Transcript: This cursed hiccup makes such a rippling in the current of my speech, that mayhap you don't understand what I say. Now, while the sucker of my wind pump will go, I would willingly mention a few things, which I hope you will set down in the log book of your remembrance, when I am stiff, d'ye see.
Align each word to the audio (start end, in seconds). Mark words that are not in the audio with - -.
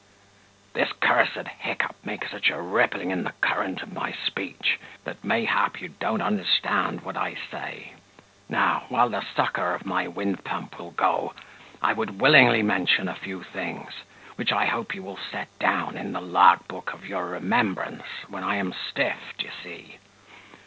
This 0.73 0.91
cursed 0.93 1.47
hiccup 1.59 1.95
makes 2.03 2.31
such 2.31 2.49
a 2.49 2.59
rippling 2.59 3.11
in 3.11 3.23
the 3.23 3.33
current 3.39 3.83
of 3.83 3.93
my 3.93 4.11
speech, 4.11 4.79
that 5.03 5.23
mayhap 5.23 5.79
you 5.79 5.89
don't 5.89 6.23
understand 6.23 7.01
what 7.01 7.15
I 7.15 7.37
say. 7.51 7.93
Now, 8.49 8.85
while 8.89 9.09
the 9.09 9.21
sucker 9.35 9.75
of 9.75 9.85
my 9.85 10.07
wind 10.07 10.43
pump 10.43 10.79
will 10.79 10.89
go, 10.89 11.33
I 11.83 11.93
would 11.93 12.19
willingly 12.19 12.63
mention 12.63 13.07
a 13.07 13.13
few 13.13 13.43
things, 13.43 13.93
which 14.37 14.51
I 14.51 14.65
hope 14.65 14.95
you 14.95 15.03
will 15.03 15.19
set 15.31 15.49
down 15.59 15.95
in 15.97 16.13
the 16.13 16.19
log 16.21 16.67
book 16.67 16.93
of 16.93 17.05
your 17.05 17.27
remembrance, 17.27 18.05
when 18.27 18.43
I 18.43 18.55
am 18.55 18.73
stiff, 18.73 19.19
d'ye 19.37 19.51
see. 19.63 19.97